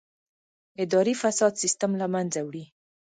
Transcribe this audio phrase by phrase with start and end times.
[0.83, 2.63] اداري فساد سیستم له منځه وړي.